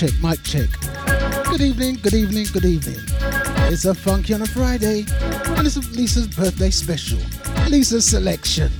[0.00, 0.70] check, mic check.
[1.50, 3.00] Good evening, good evening, good evening.
[3.70, 7.18] It's a funky on a Friday, and it's Lisa's birthday special.
[7.68, 8.72] Lisa's selection.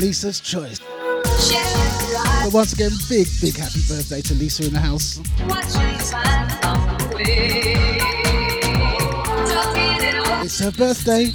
[0.00, 0.80] Lisa's choice.
[0.80, 5.20] But once again, big, big happy birthday to Lisa in the house.
[10.44, 11.26] It's her birthday.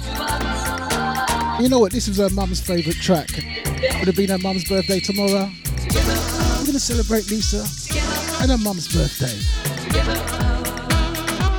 [1.62, 1.92] You know what?
[1.92, 3.30] This was her mum's favourite track.
[3.98, 5.50] Would have been her mum's birthday tomorrow.
[5.78, 7.64] We're going to celebrate Lisa
[8.44, 9.34] and her mum's birthday.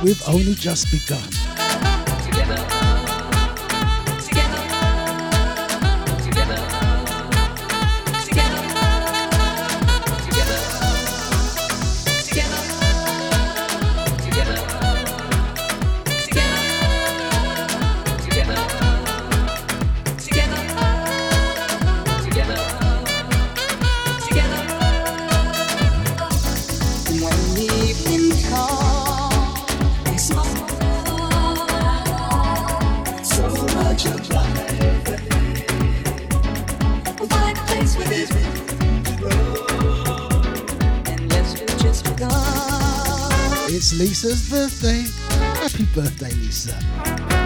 [0.04, 1.35] We've only just begun.
[44.26, 45.04] Lisa's birthday.
[45.60, 47.45] Happy birthday, Lisa.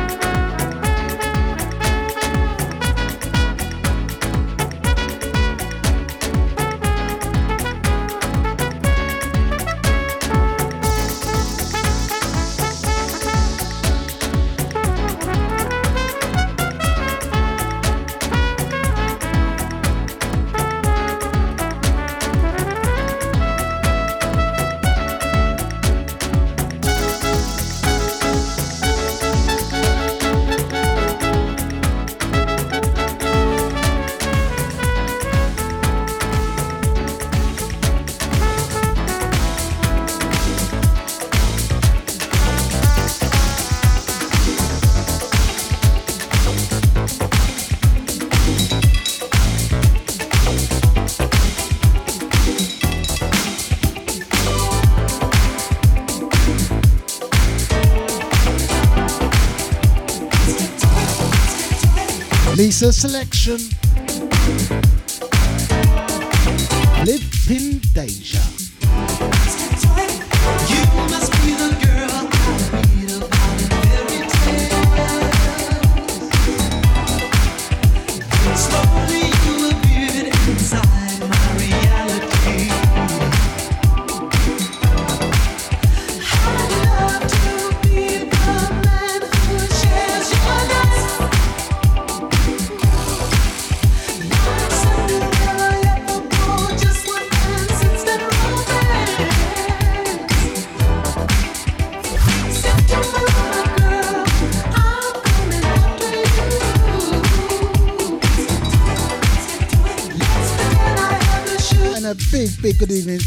[62.89, 63.80] Selection.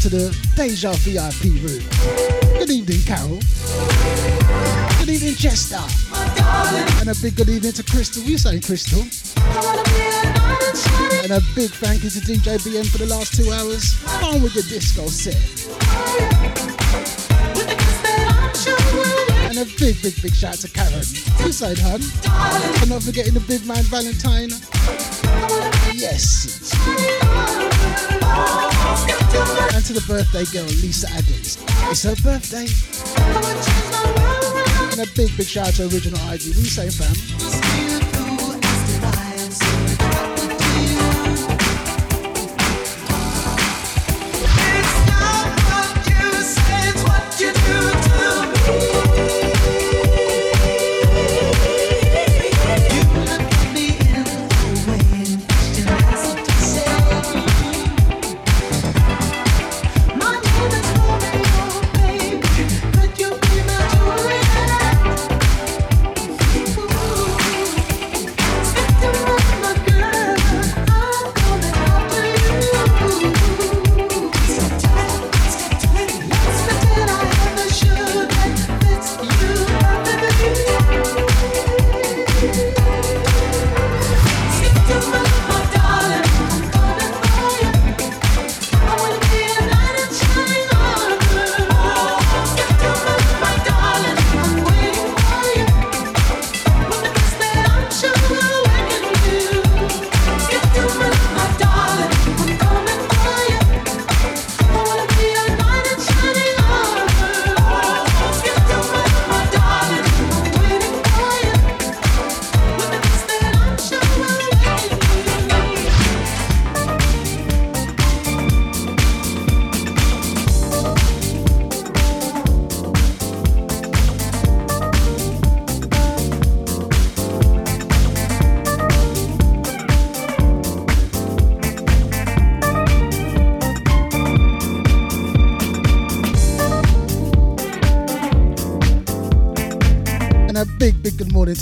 [0.04, 1.80] To the Deja VIP room.
[2.58, 3.40] Good evening, Carol.
[4.98, 5.80] Good evening, Chester.
[7.00, 8.22] And a big good evening to Crystal.
[8.22, 9.00] You saying Crystal?
[11.24, 13.96] And a big thank you to DJ BM for the last two hours.
[14.22, 15.40] On with your disco set.
[19.48, 21.00] And a big, big, big shout out to Karen.
[21.46, 22.02] You saying, hun?
[22.82, 24.50] And not forgetting the big man Valentine.
[25.94, 26.74] Yes.
[28.94, 31.58] And to the birthday girl, Lisa Adams.
[31.90, 32.66] It's her birthday.
[34.92, 36.50] And a big, big shout out to Original ID.
[36.50, 37.93] We say, fam?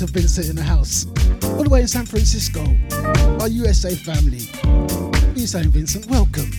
[0.06, 1.06] To Vincent in the house,
[1.44, 2.60] all the way in San Francisco,
[3.40, 4.48] our USA family.
[5.36, 6.50] You saying, Vincent, welcome.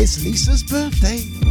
[0.00, 1.43] It's Lisa's birthday.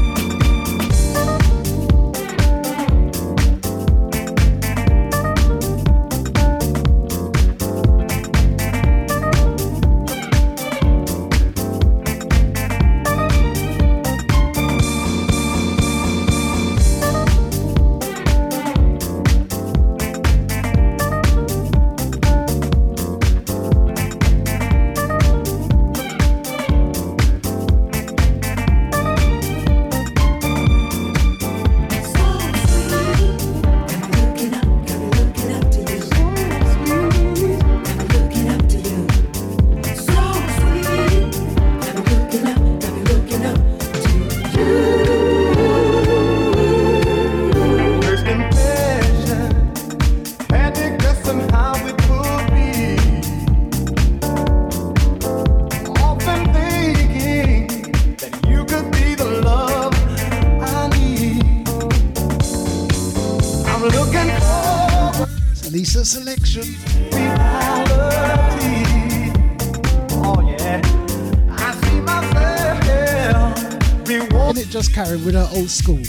[75.63, 76.02] Old school.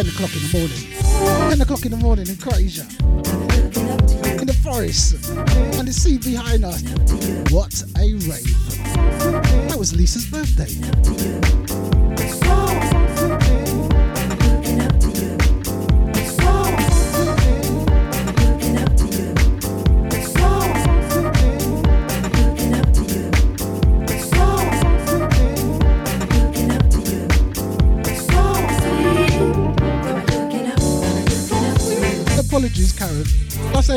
[0.00, 1.50] 10 o'clock in the morning.
[1.50, 2.86] 10 o'clock in the morning in Croatia.
[4.40, 5.28] In the forest.
[5.78, 6.80] And the sea behind us.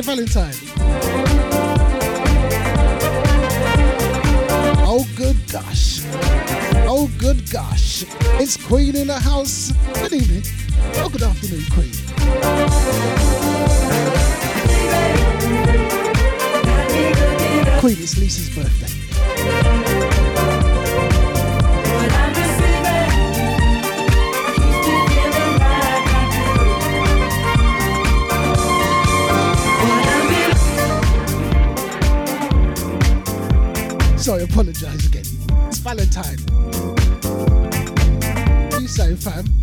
[0.04, 0.54] Valentine.
[4.86, 6.02] Oh, good gosh.
[6.86, 8.04] Oh, good gosh.
[8.40, 9.72] It's Queen in the house.
[9.94, 10.44] Good evening.
[10.96, 11.94] Oh, good afternoon, Queen.
[17.80, 19.03] Queen, it's Lisa's birthday.
[36.14, 36.38] Valentine.
[38.80, 39.63] You say, fam?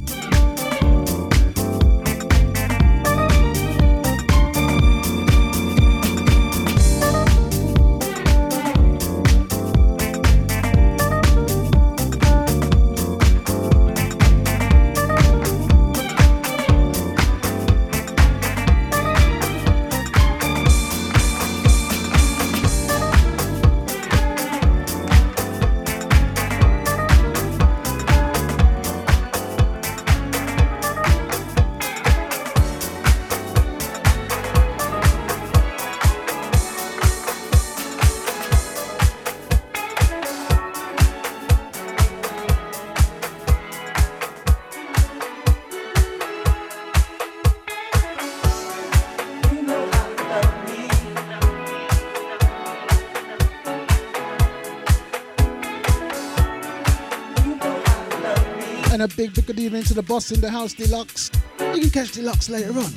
[59.01, 61.31] And a big, big good evening to the boss in the house, Deluxe.
[61.59, 62.93] You can catch Deluxe later on.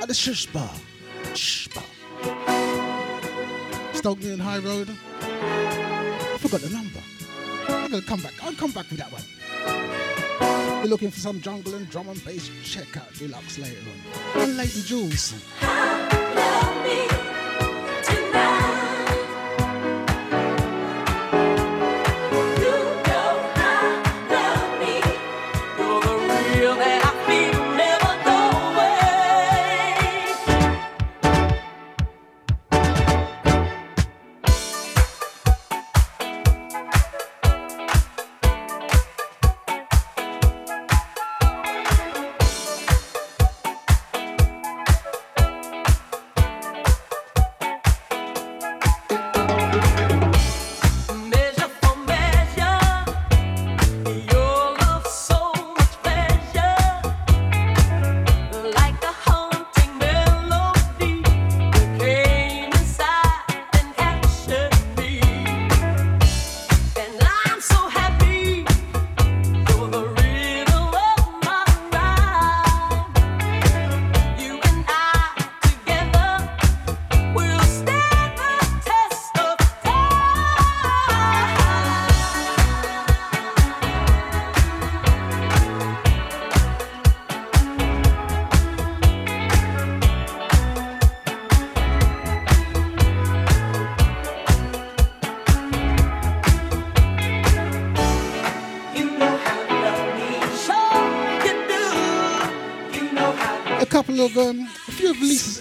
[0.00, 0.70] At the Shush Bar.
[1.34, 1.84] Shush Bar.
[3.92, 4.88] Stoke Newington High Road.
[5.20, 7.00] I forgot the number.
[7.68, 8.32] I'm gonna come back.
[8.42, 9.22] I'll come back with that one.
[10.78, 13.76] You're looking for some jungle and drum and bass, check out Deluxe later
[14.36, 14.40] on.
[14.40, 15.34] And Lady Jules.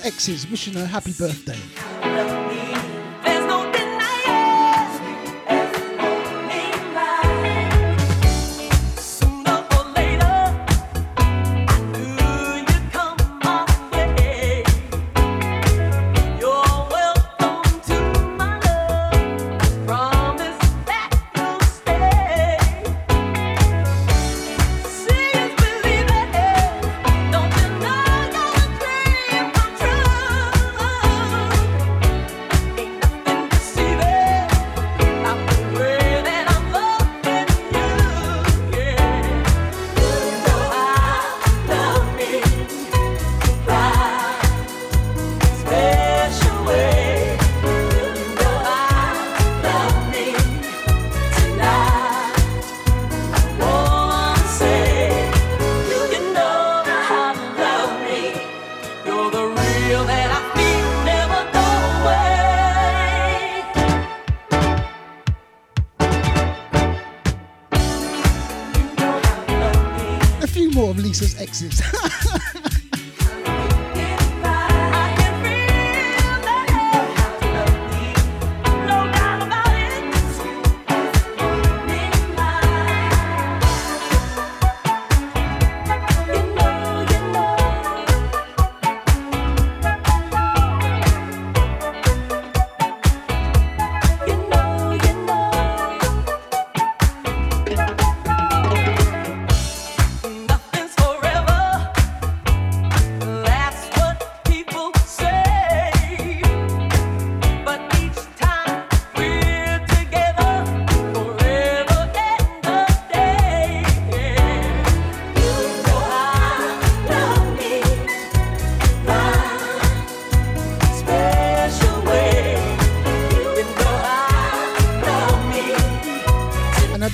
[0.03, 1.73] Exes wishing her happy birthday.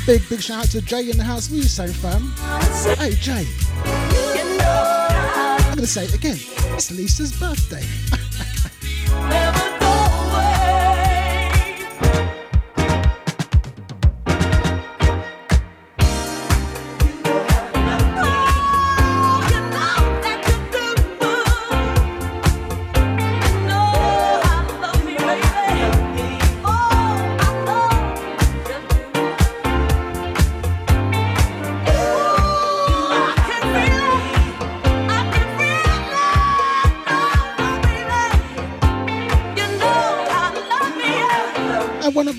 [0.09, 1.51] Big, big shout out to Jay in the house.
[1.51, 2.33] What are you saying, fam?
[2.97, 3.45] Hey, Jay.
[4.65, 6.37] I'm going to say it again.
[6.73, 7.85] It's Lisa's birthday.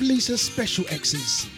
[0.00, 1.48] Lisa's special exes.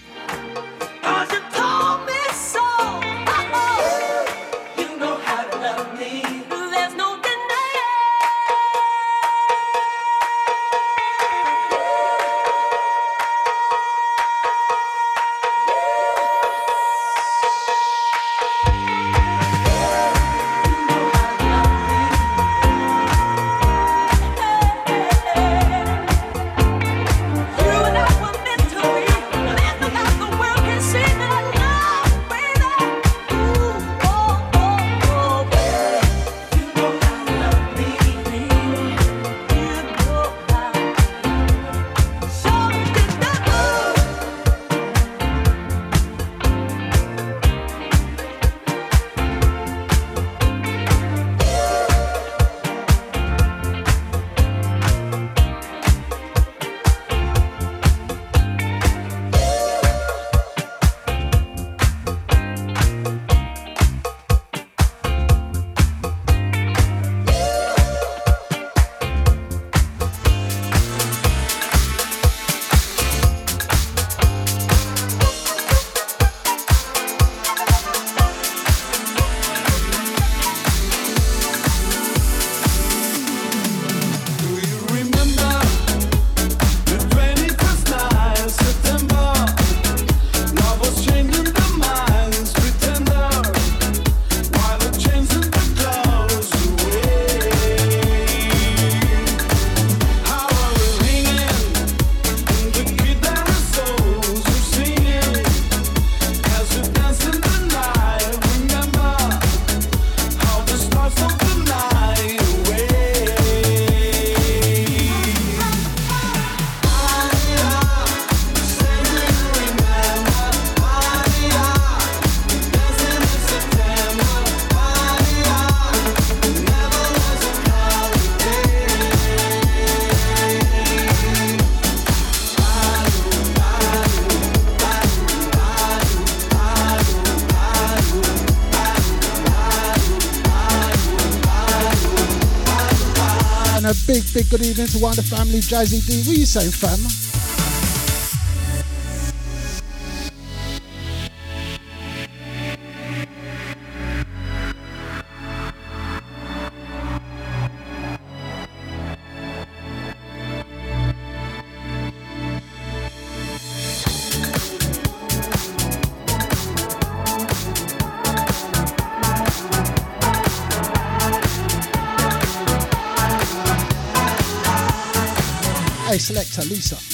[144.52, 146.18] Good evening to one of the family, Jazzy D.
[146.28, 147.11] What are you saying, fam?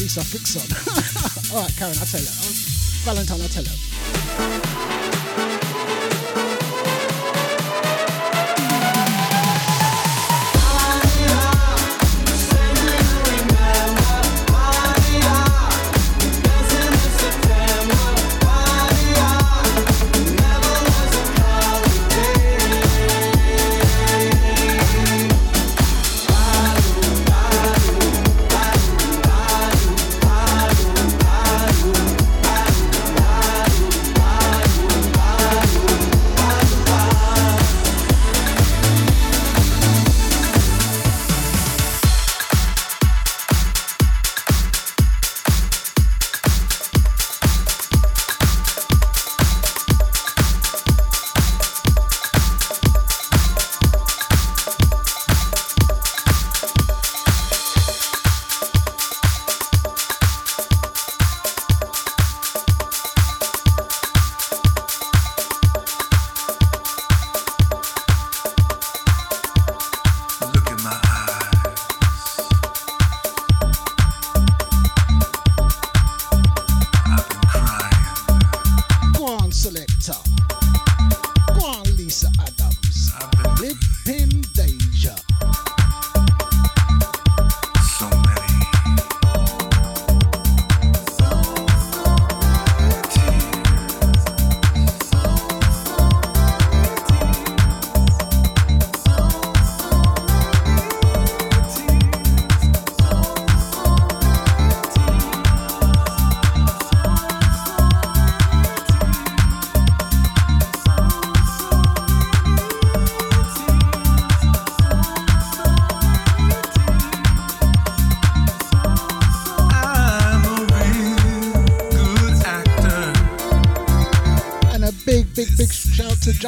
[0.09, 1.53] Lisa Frickson.
[1.55, 2.27] All right, Karen, I'll tell her.
[3.05, 3.88] Valentine, I'll tell her.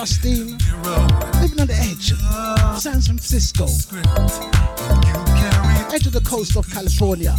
[0.00, 0.56] Justine.
[1.42, 2.14] Living on the edge
[2.80, 3.64] San Francisco.
[5.94, 7.36] Edge of the coast of California.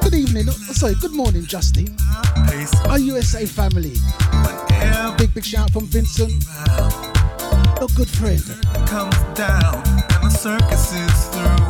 [0.00, 0.46] Good evening.
[0.48, 1.94] Oh, sorry, good morning, Justine.
[2.88, 3.94] Our USA family.
[5.18, 6.32] Big, big shout from Vincent.
[7.78, 8.42] Your good friend.
[8.88, 11.61] Comes down and the circus is through.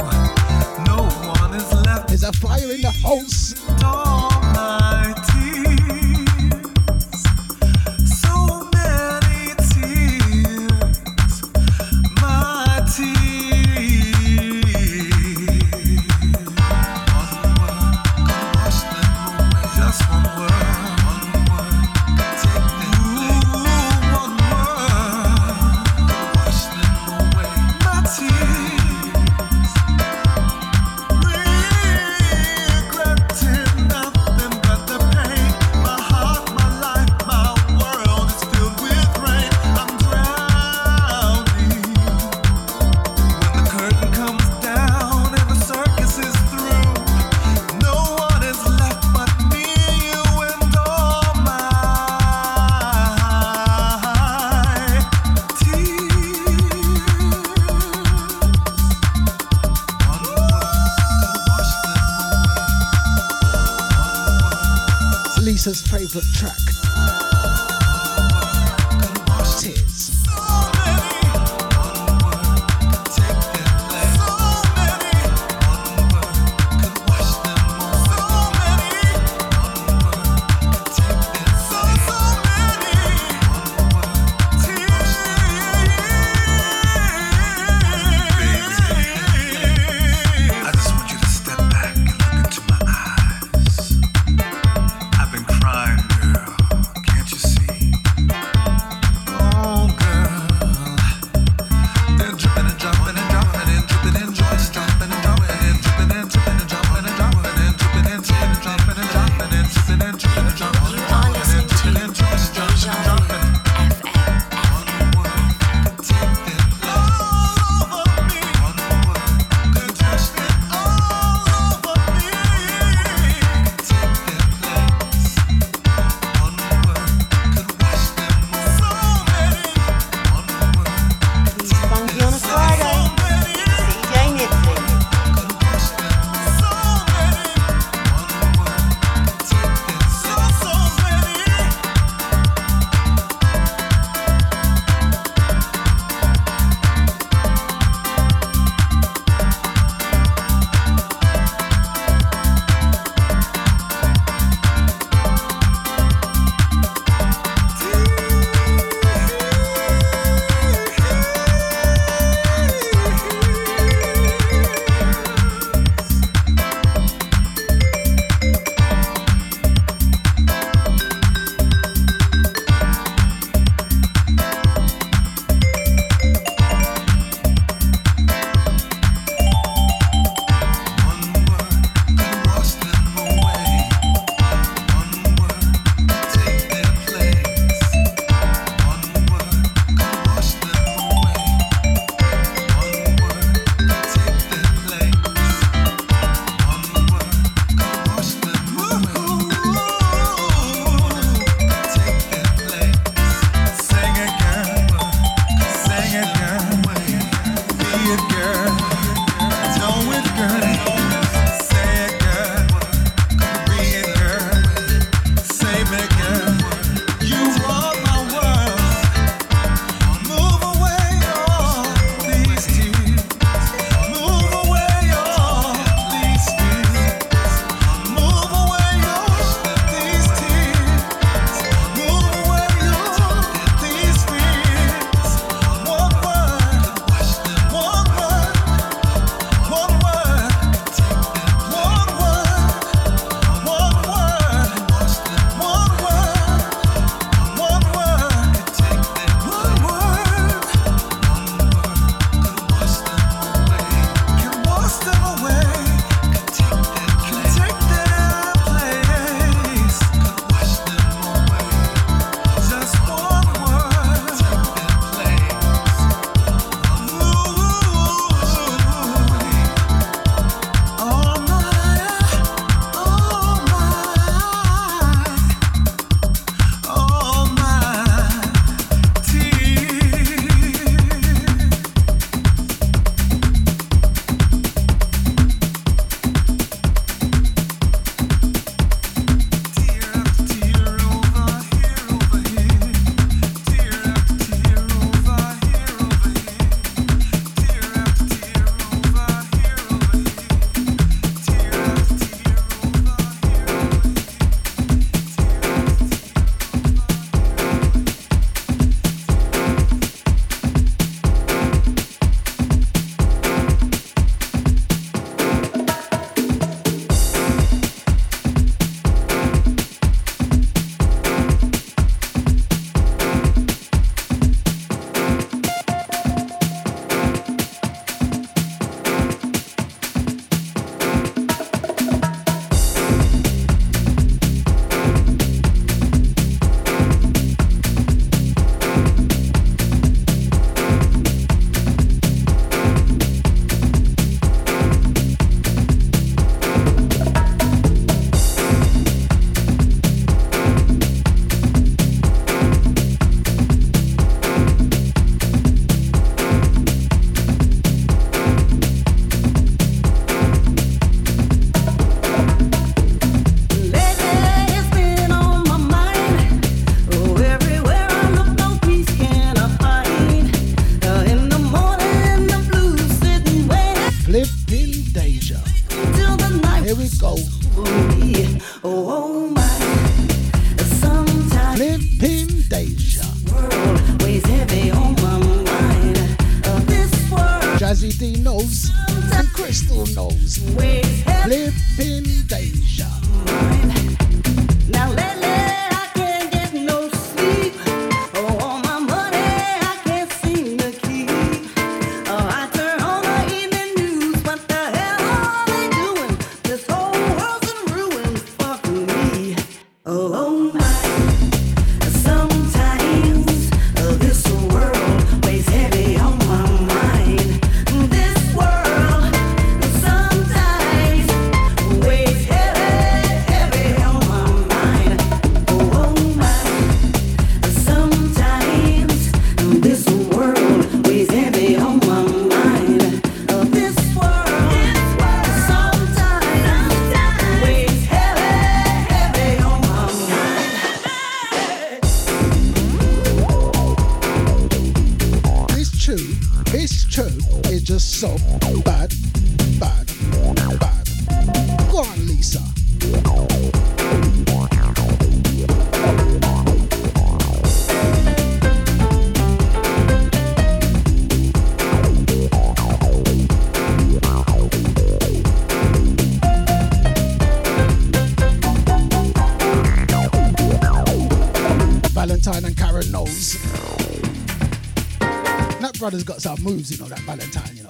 [476.02, 477.88] brother's got some moves, you know, that Valentine, you know.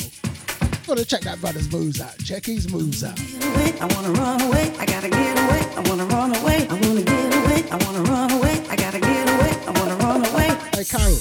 [0.86, 2.14] Gotta check that brother's moves out.
[2.18, 3.18] Check his moves out.
[3.80, 5.64] I wanna run away, I gotta get away.
[5.74, 7.64] I wanna run away, I wanna get away.
[7.72, 9.56] I wanna run away, I gotta get away.
[9.64, 10.54] I wanna run away.
[10.76, 11.16] Hey, Carol.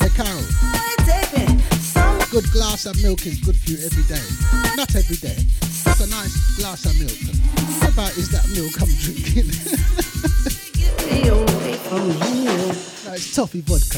[0.00, 0.40] Hey, Carol.
[2.30, 4.24] Good glass of milk is good for you every day.
[4.74, 5.36] Not every day.
[5.84, 7.18] That's a nice glass of milk.
[7.82, 9.50] What about is that milk I'm drinking?
[13.04, 13.89] no, it's toffee vodka.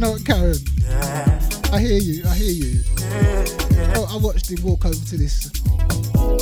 [0.00, 0.56] you know what, Karen?
[0.80, 1.38] Yeah.
[1.74, 2.80] I hear you, I hear you.
[3.00, 3.92] Yeah.
[3.96, 5.50] Oh, I watched him walk over to this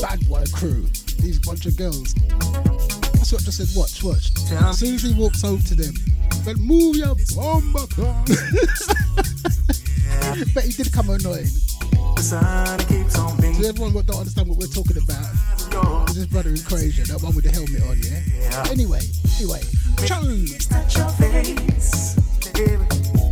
[0.00, 0.86] bad boy crew,
[1.18, 2.14] these bunch of girls.
[2.14, 4.30] That's what I just said, watch, watch.
[4.48, 4.70] Yeah.
[4.70, 5.92] As soon as he walks over to them,
[6.44, 7.72] then move your bum
[10.54, 11.50] But he did come annoying.
[12.22, 15.34] So everyone that don't understand what we're talking about,
[16.14, 18.22] this brother in Croatia, that one with the helmet on, yeah?
[18.38, 18.70] yeah.
[18.70, 19.02] Anyway,
[19.40, 19.62] anyway.
[20.06, 20.68] Chose.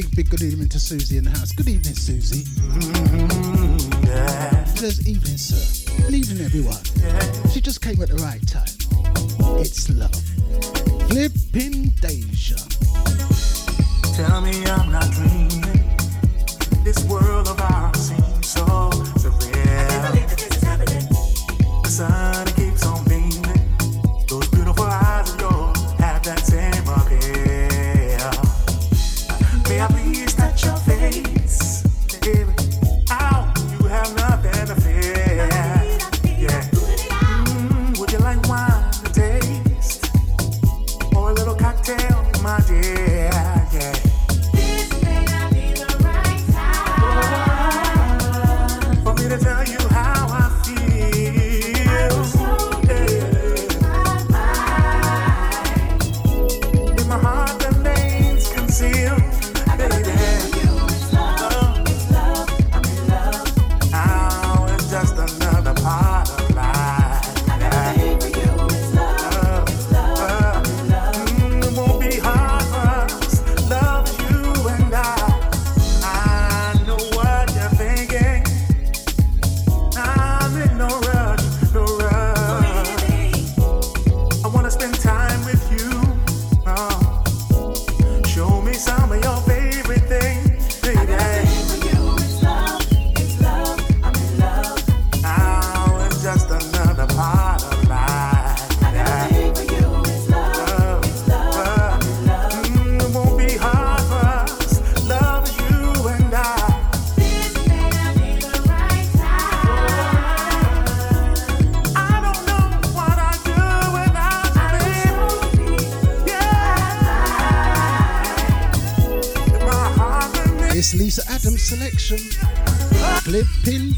[0.00, 1.52] big, big good evening to Susie in the house.
[1.52, 2.42] Good evening, Susie.
[2.42, 4.64] Mm-hmm, yeah.
[4.64, 5.92] Says evening, sir.
[6.02, 6.82] Good evening, everyone.
[6.96, 7.48] Yeah.
[7.50, 8.66] She just came at the right time.
[9.60, 10.12] It's love.
[11.08, 12.56] Flipping Deja.
[14.16, 15.43] Tell me I'm not dreaming.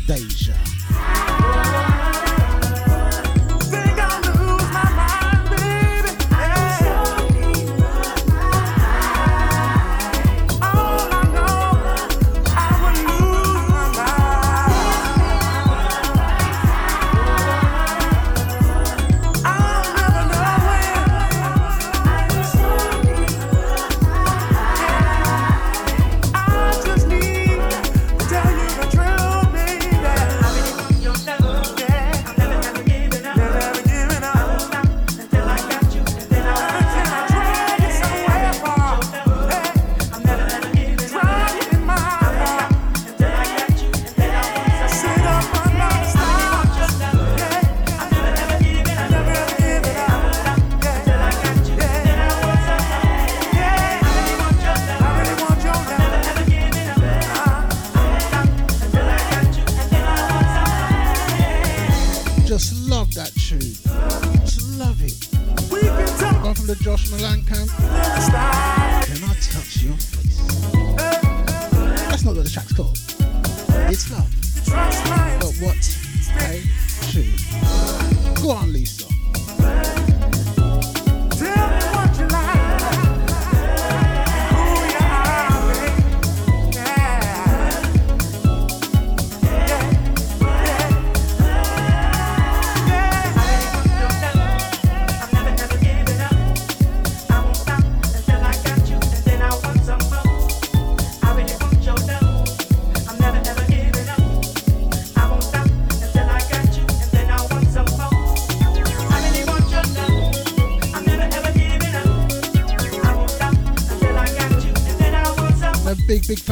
[0.07, 0.45] 10.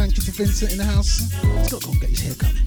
[0.04, 1.32] Thank you to Vincent in the house.
[1.32, 2.63] He's got to go and get his hair cut.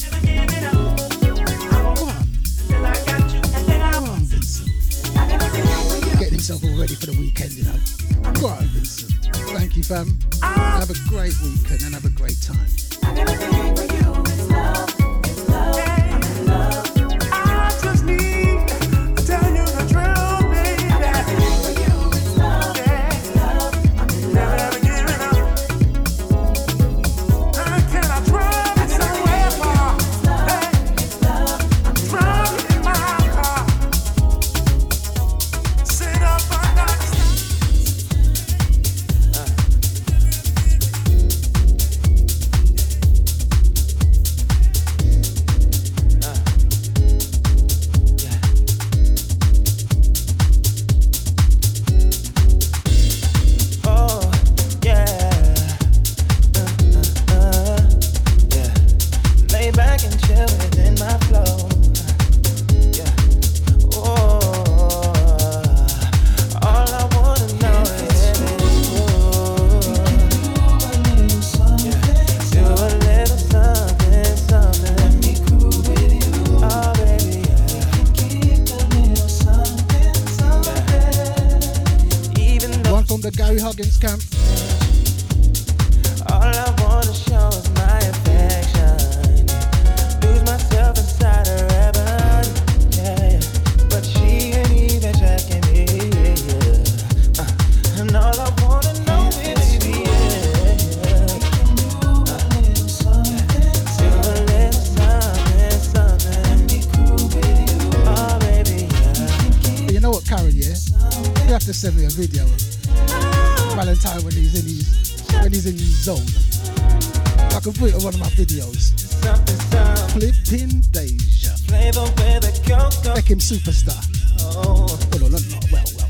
[123.27, 123.97] Beckham superstar.
[124.39, 125.37] Oh, no,
[125.69, 126.07] well, well.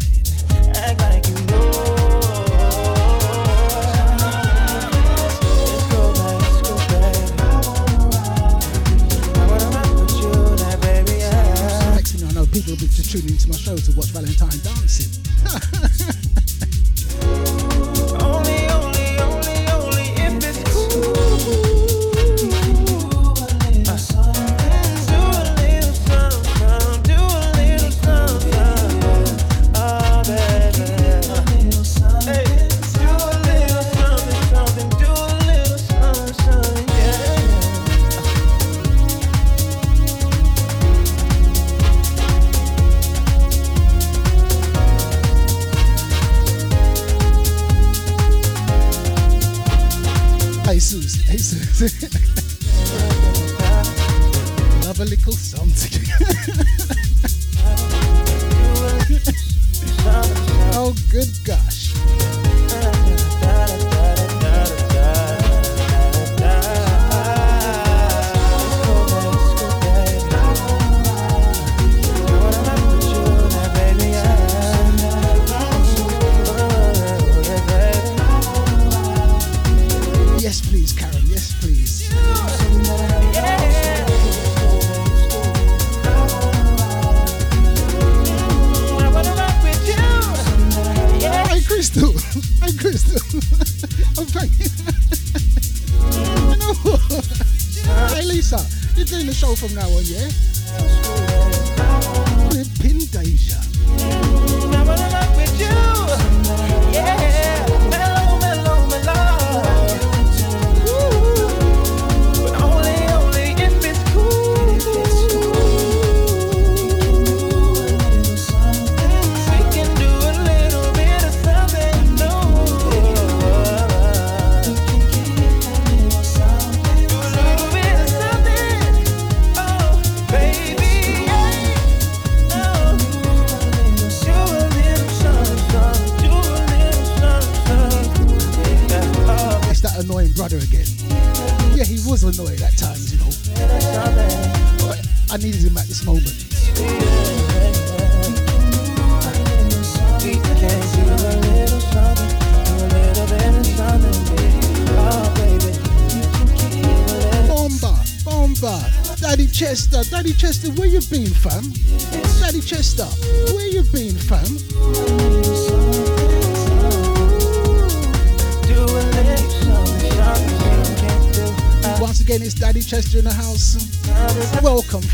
[12.24, 15.84] I know, people tuning into my show to watch Valentine dancing.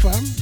[0.03, 0.32] femme.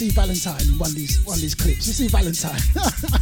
[0.00, 1.86] see Valentine in one of these one of these clips.
[1.86, 2.58] You see Valentine.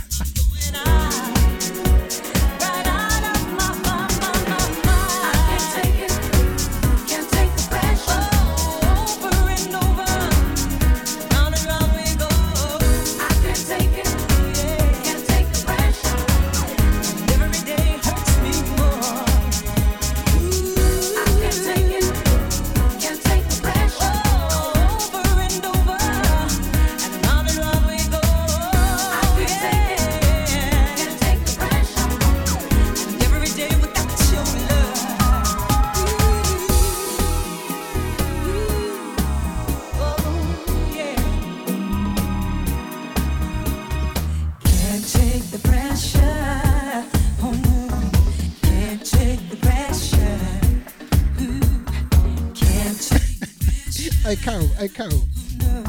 [54.79, 55.23] hey Carol,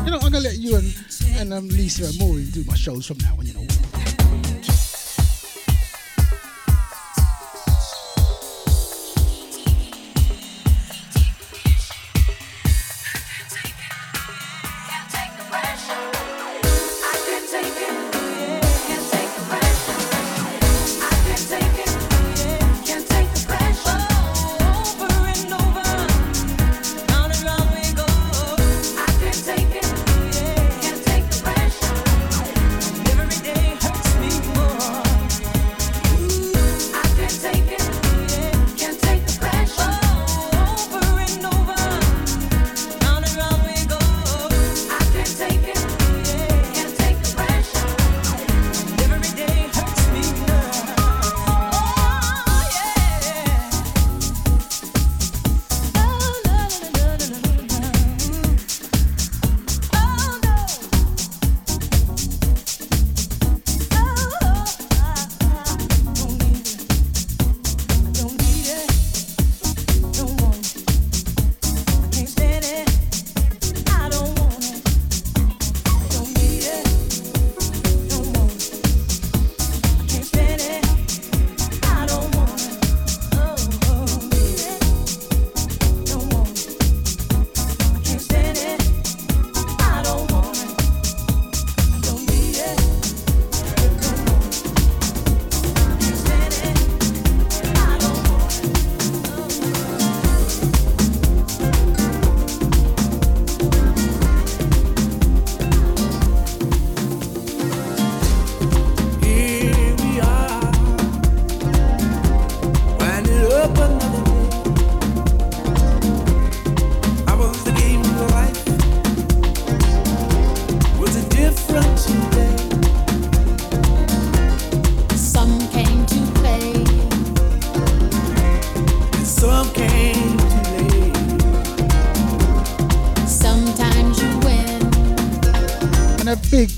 [0.03, 0.95] you know, I'm gonna let you and,
[1.37, 3.38] and um, Lisa and Maureen do my shows from now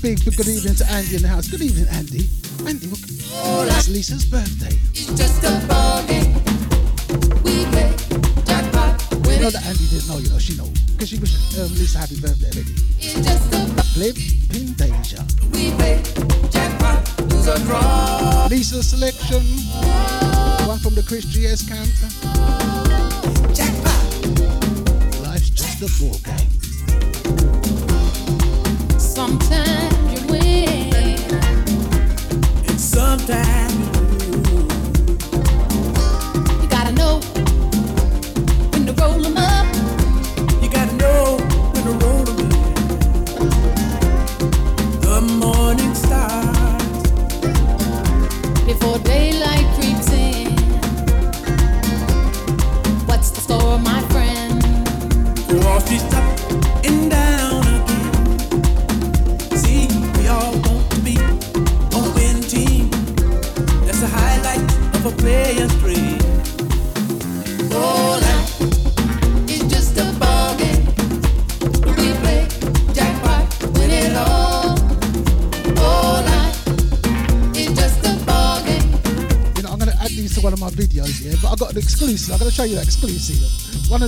[0.02, 1.46] big good evening to Andy in the house.
[1.46, 2.26] Good evening, Andy.
[2.66, 4.74] Andy, look, it's Lisa's birthday.
[4.90, 6.26] It's just a party.
[7.46, 7.94] We play
[8.42, 8.98] jackpot.
[9.30, 10.66] You know that Andy didn't know, you know, she know.
[10.90, 12.81] Because she was um, Lisa happy birthday already.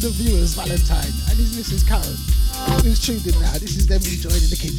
[0.04, 1.12] the viewers, Valentine.
[1.30, 1.88] And his Mrs.
[1.88, 3.52] Karen, who's tuned in now.
[3.54, 4.73] This is them enjoying the kitchen.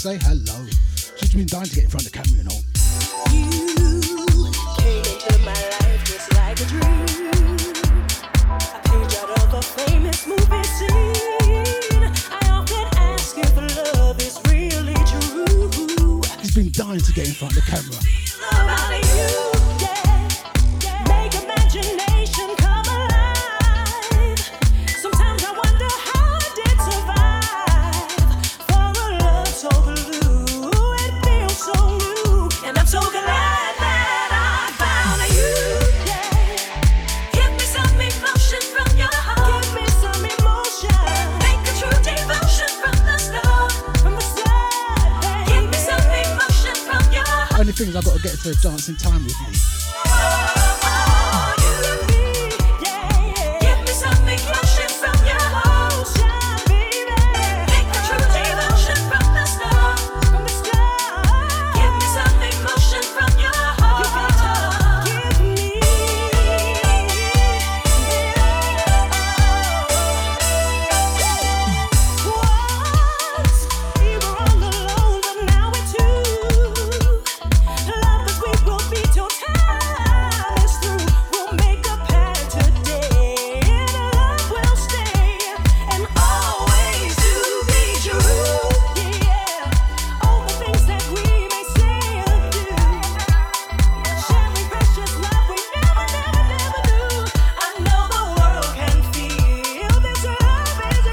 [0.00, 0.66] say hello.
[1.18, 2.49] She's been dying to get in front of the camera, you know.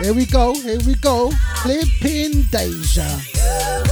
[0.07, 1.31] Here we go, here we go.
[1.63, 3.86] Flipping Deja.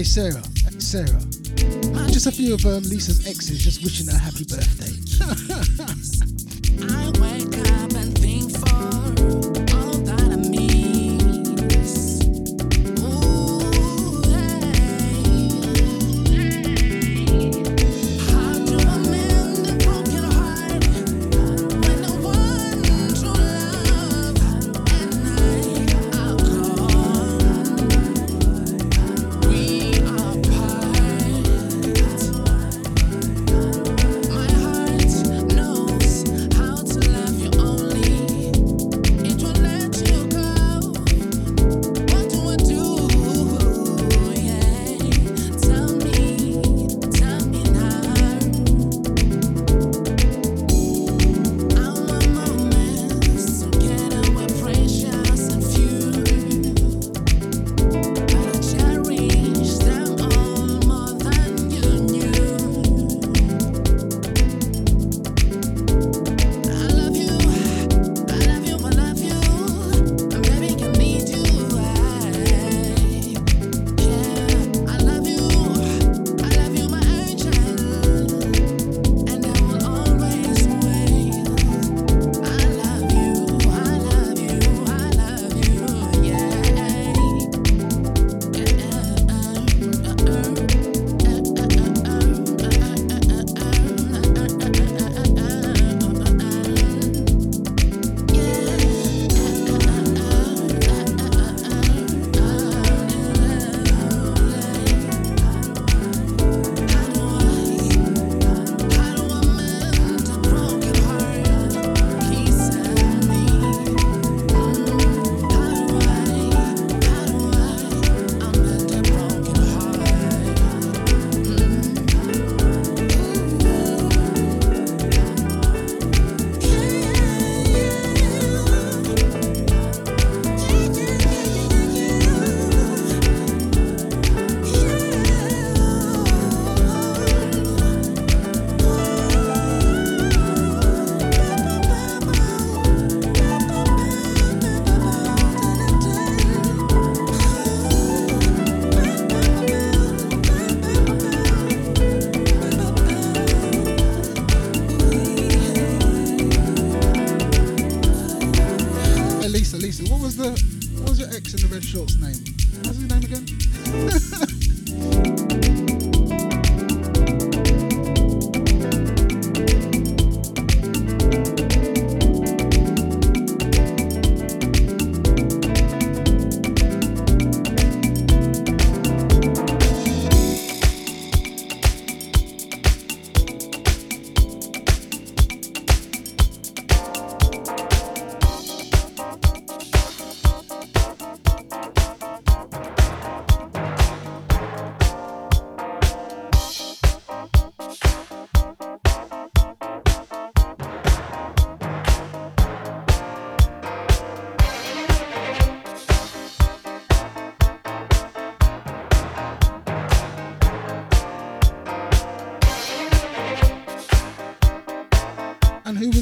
[0.00, 1.20] Hey Sarah, hey Sarah.
[2.08, 4.96] Just a few of um, Lisa's exes just wishing her happy birthday.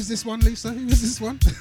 [0.09, 0.71] this one, Lisa?
[0.71, 1.39] Who is this one?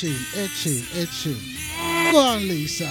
[0.00, 2.88] Sheeran, Ed Sheeran, Go on, Lisa.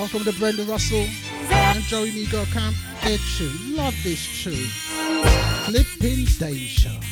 [0.00, 1.06] All from the Brenda Russell
[1.48, 2.74] and Joey Negro camp.
[3.02, 3.20] Ed
[3.76, 4.66] Love this tune.
[5.66, 7.11] Flipping danger.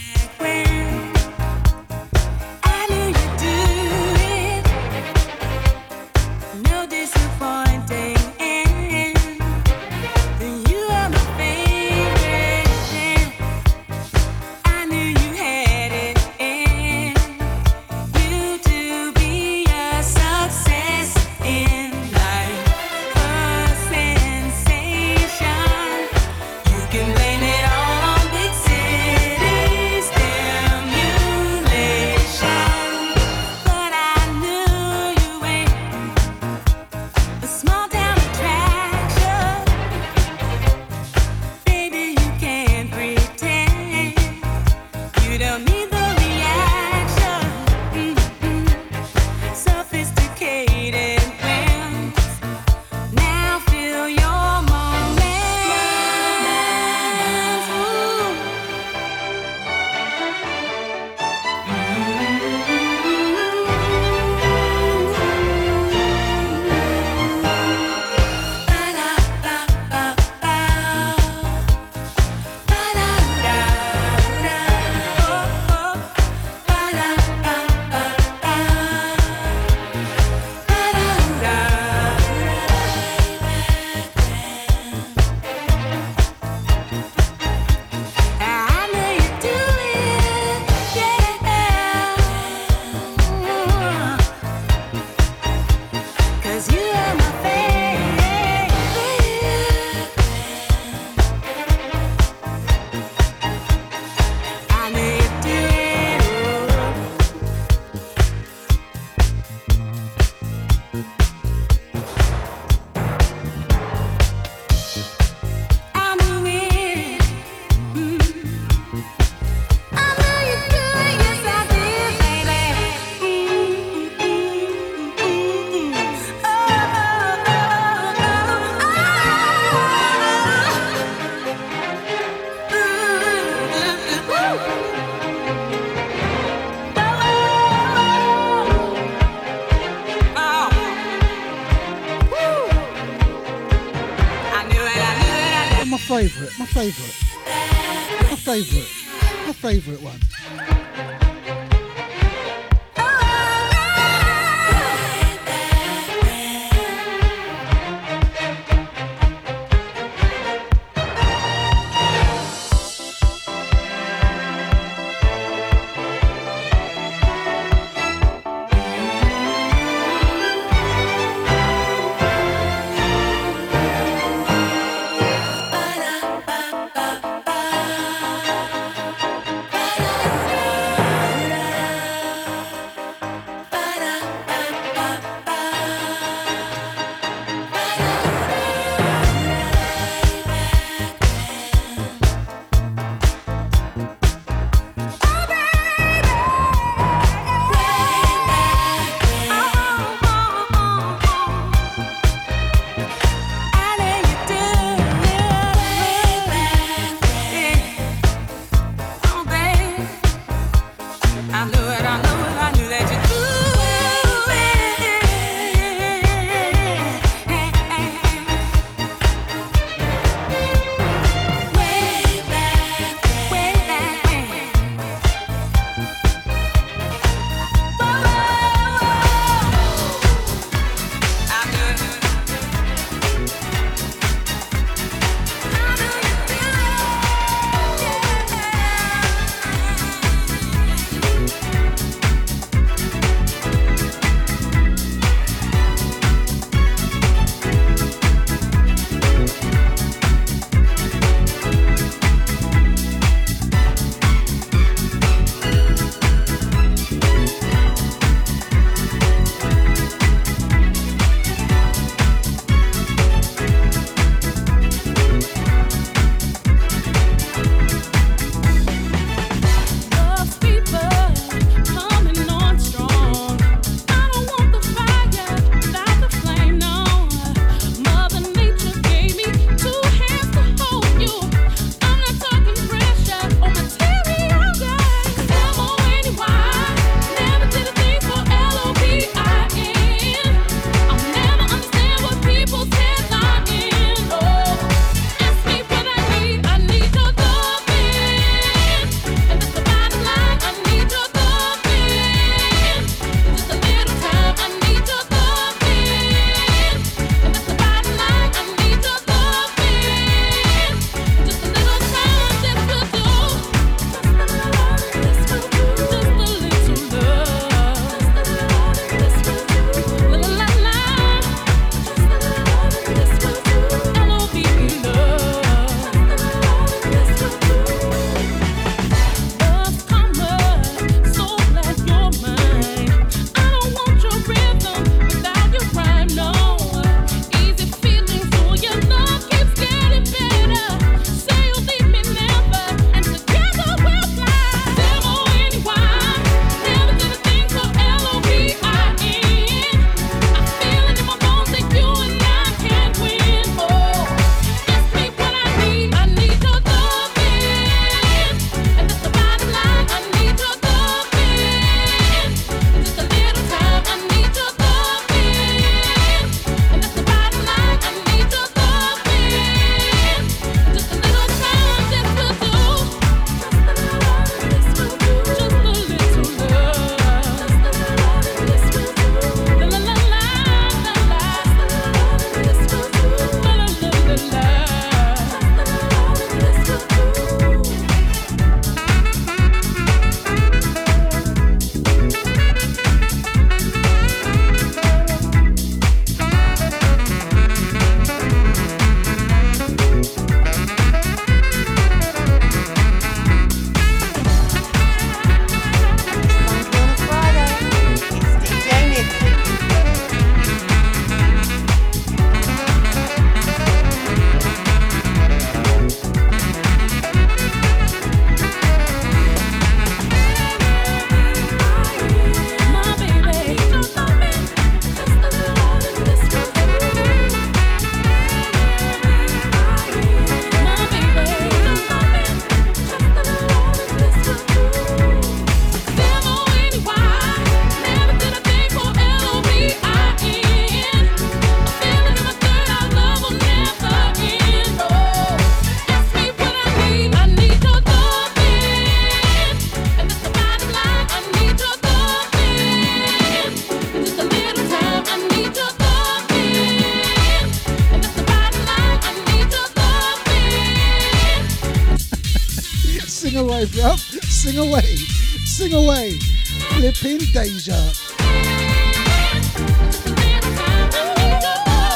[467.53, 467.97] Deja.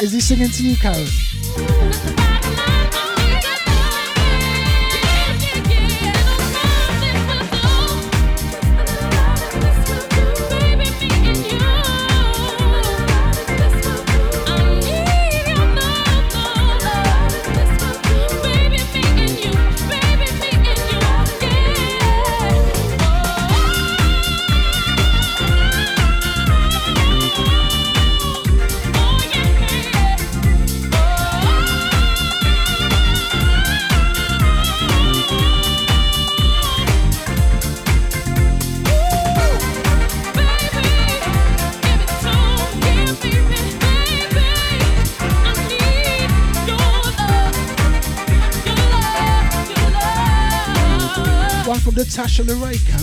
[0.00, 1.23] Is he singing to you, Karen?
[52.36, 52.93] Marshall Rake.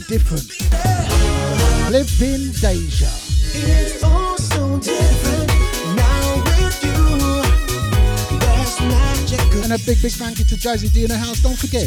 [0.00, 0.48] different.
[1.90, 3.10] Lived in Deja.
[9.62, 11.40] And a big, big thank you to Jazzy D in the house.
[11.40, 11.86] Don't forget,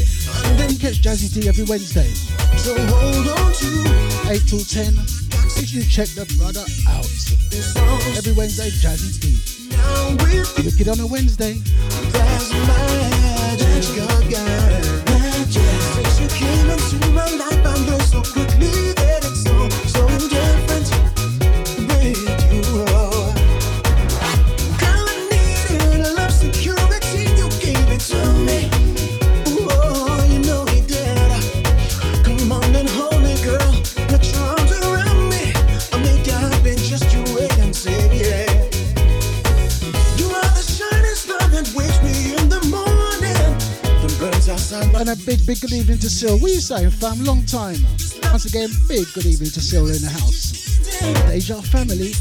[0.72, 2.10] you catch Jazzy D every Wednesday.
[2.58, 4.94] So hold on to 8 till 10.
[5.62, 7.06] If you check the brother out.
[8.18, 9.38] Every Wednesday, Jazzy D.
[10.64, 11.62] You get on a Wednesday.
[46.18, 46.34] Sil.
[46.42, 47.24] What are you saying, fam?
[47.24, 47.78] Long time.
[48.32, 50.50] Once again, big good evening to Sil in the house.
[51.30, 52.14] Deja family.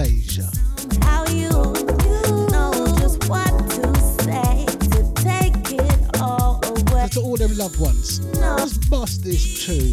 [0.00, 0.50] Anastasia.
[7.10, 8.20] to all them loved ones.
[8.34, 9.89] Just bust this tune.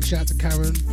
[0.00, 0.89] Big shout out to Karen.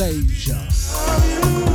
[0.00, 1.69] Anastasia.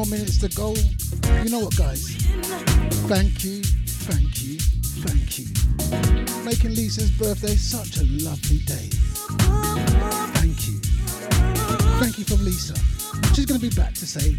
[0.00, 0.74] more minutes to go.
[1.44, 2.16] You know what, guys?
[3.04, 3.60] Thank you,
[4.08, 4.56] thank you,
[5.04, 5.46] thank you.
[6.42, 8.88] Making Lisa's birthday such a lovely day.
[10.40, 10.80] Thank you.
[12.00, 12.74] Thank you from Lisa.
[13.34, 14.36] She's going to be back to say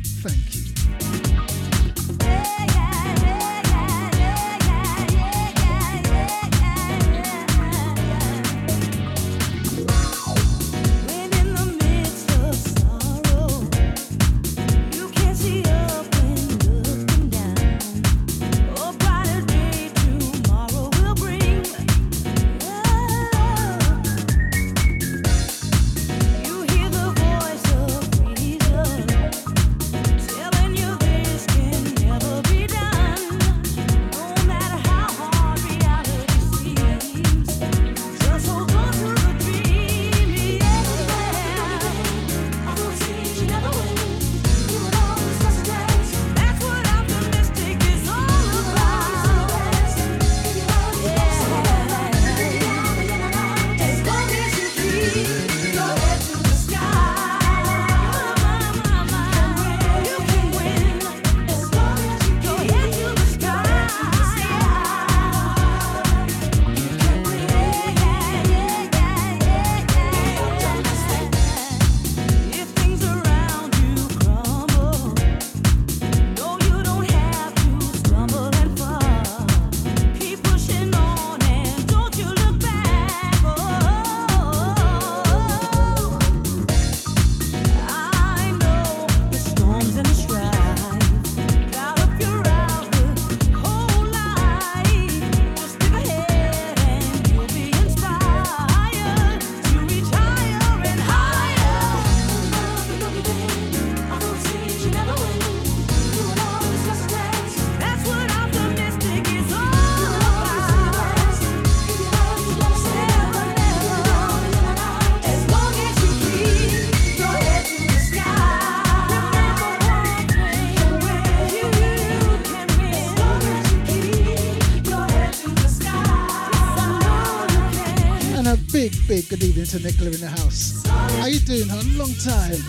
[129.12, 130.88] big good evening to Nicola in the house.
[130.88, 131.98] How you doing, hon?
[131.98, 132.64] Long time.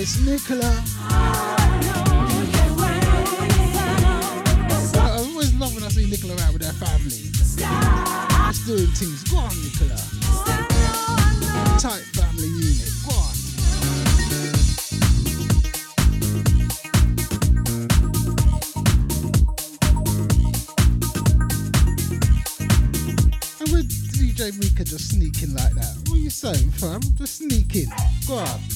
[0.00, 0.91] It's Nicola.
[28.32, 28.71] Club.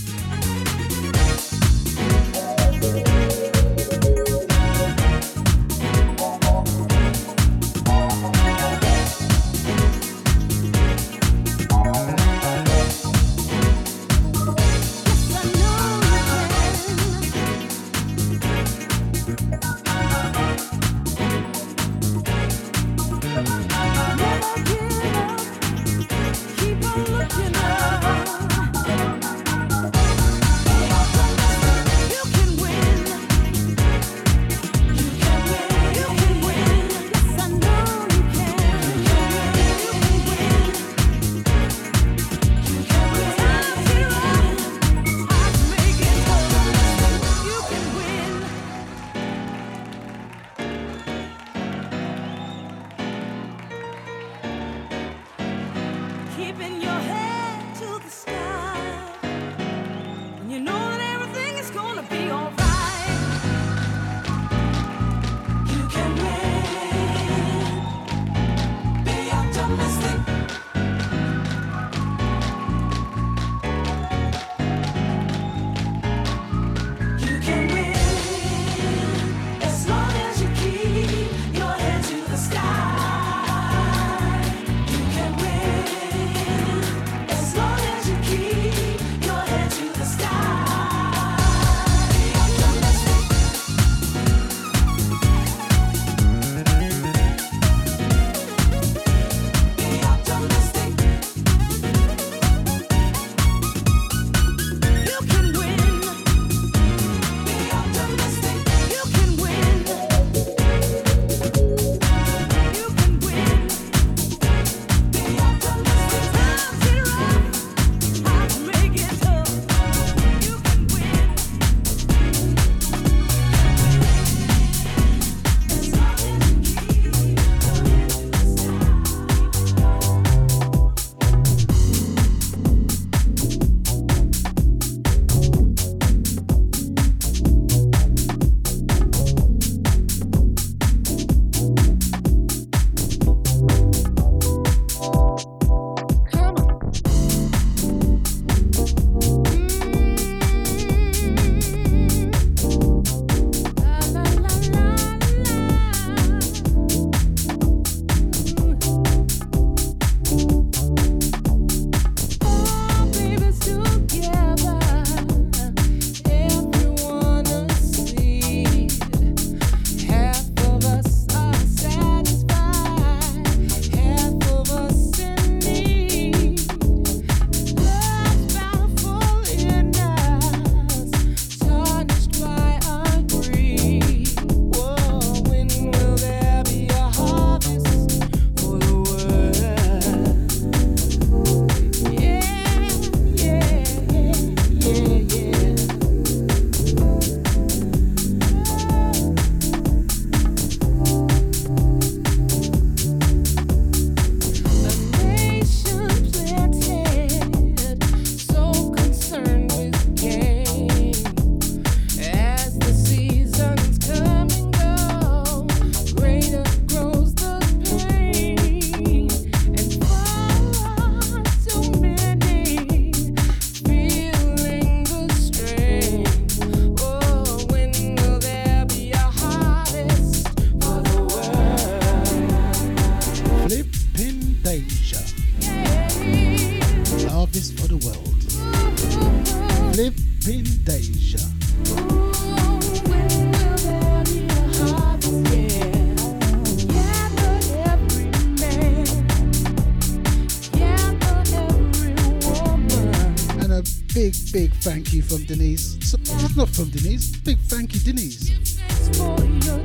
[255.17, 255.97] you from Denise.
[256.03, 256.19] So,
[256.57, 257.35] not from Denise.
[257.37, 258.51] Big thank you, Denise.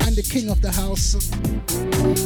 [0.05, 1.13] And the king of the house,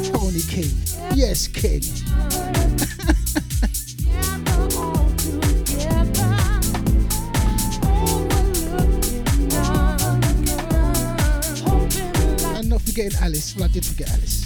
[0.09, 0.71] Tony King.
[1.13, 1.81] Yes, King.
[12.57, 13.55] and not forgetting Alice.
[13.55, 14.45] Well, I did forget Alice.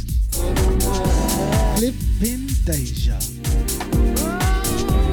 [1.77, 3.19] Flipping Deja.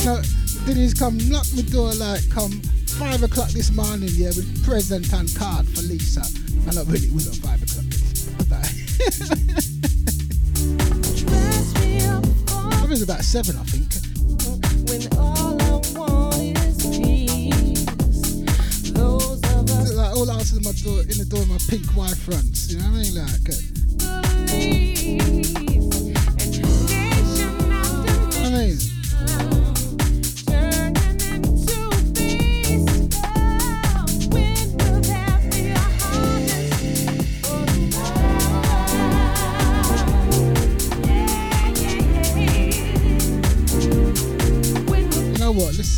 [0.04, 0.20] No,
[0.66, 2.60] Denise, come knock my door like, come
[2.98, 6.22] five o'clock this morning, yeah, with present and card for Lisa.
[6.66, 7.84] And not really, it wasn't five o'clock.
[12.82, 13.75] I was about seven, I think.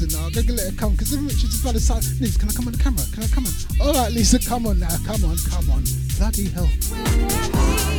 [0.00, 2.04] Listen, uh, I'm gonna let her come because then she's just by the side.
[2.20, 3.02] Lisa, can I come on the camera?
[3.12, 3.52] Can I come on?
[3.80, 4.96] All right, Lisa, come on now.
[5.04, 5.82] Come on, come on.
[6.16, 7.97] Bloody hell.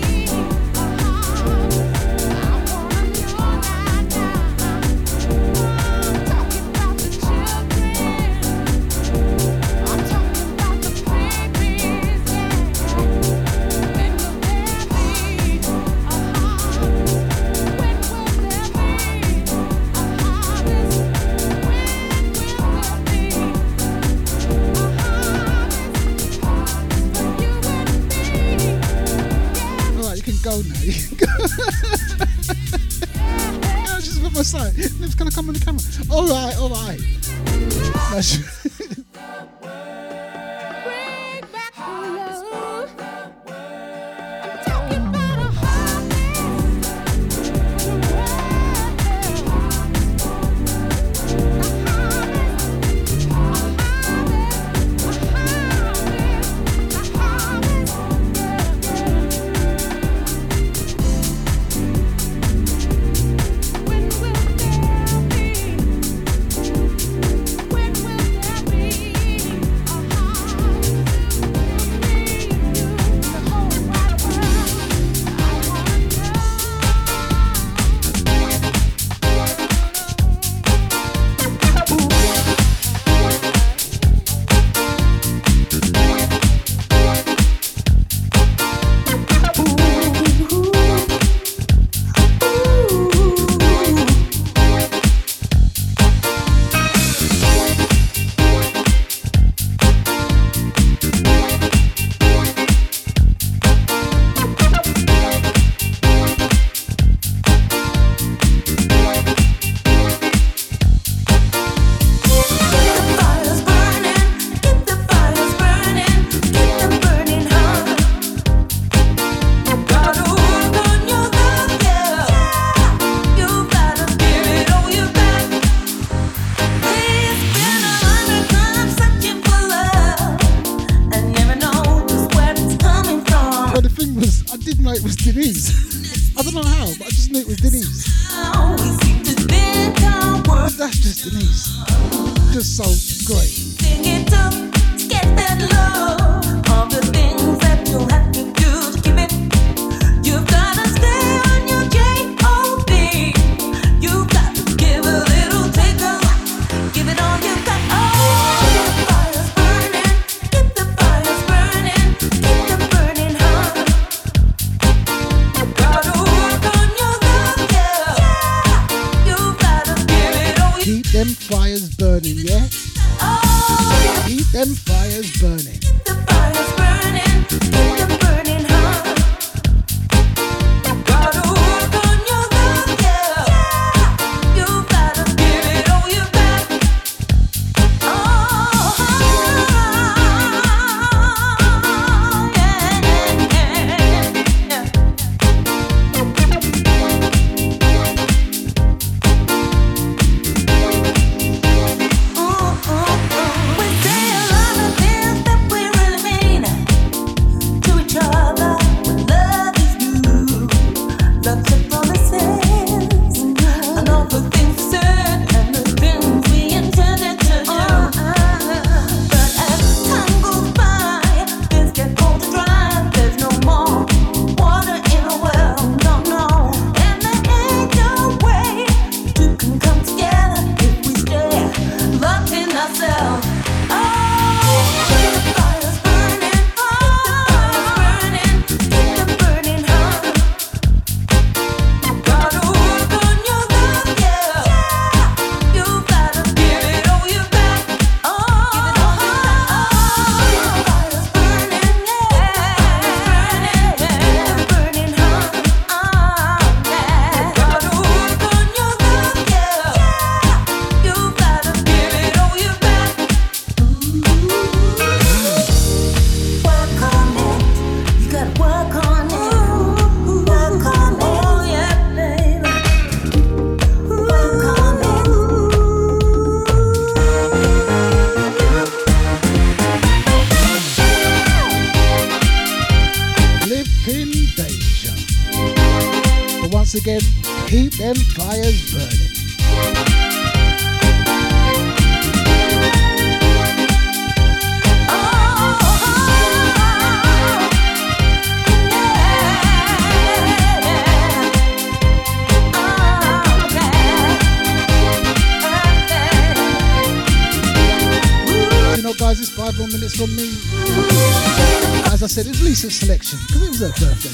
[312.81, 314.31] Lisa Selection, because it was her birthday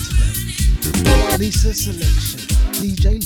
[0.93, 1.37] today.
[1.39, 2.39] Lisa Selection,
[2.77, 3.24] DJ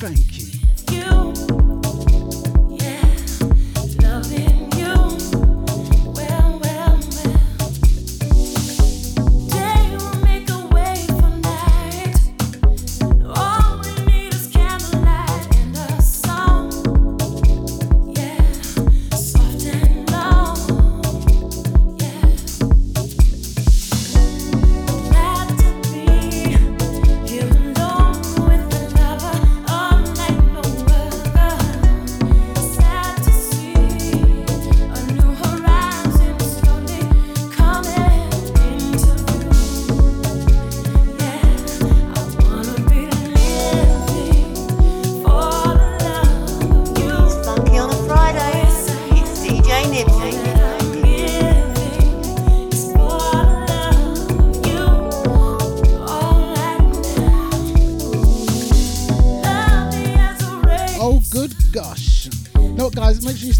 [0.00, 0.49] Thank you.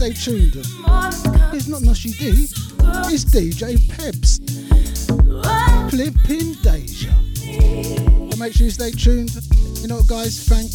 [0.01, 0.57] stay tuned.
[1.53, 2.49] It's not Nushy D,
[3.13, 4.39] it's DJ Peps.
[5.91, 7.13] Flipping Deja.
[8.39, 9.31] Make sure you stay tuned.
[9.83, 10.43] You know what, guys?
[10.49, 10.70] Thank